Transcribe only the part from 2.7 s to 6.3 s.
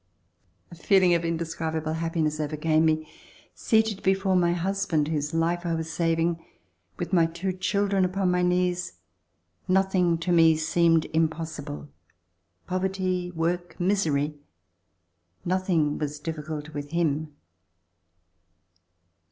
me. Seated before my husband whose life I was sav